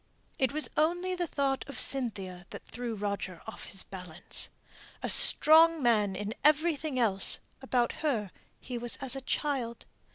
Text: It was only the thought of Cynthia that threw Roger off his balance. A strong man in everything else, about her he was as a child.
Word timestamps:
It 0.39 0.51
was 0.51 0.67
only 0.77 1.13
the 1.13 1.27
thought 1.27 1.63
of 1.69 1.79
Cynthia 1.79 2.47
that 2.49 2.65
threw 2.65 2.95
Roger 2.95 3.39
off 3.45 3.65
his 3.65 3.83
balance. 3.83 4.49
A 5.03 5.09
strong 5.11 5.83
man 5.83 6.15
in 6.15 6.33
everything 6.43 6.97
else, 6.97 7.39
about 7.61 7.91
her 8.01 8.31
he 8.59 8.79
was 8.79 8.95
as 8.95 9.15
a 9.15 9.21
child. 9.21 9.85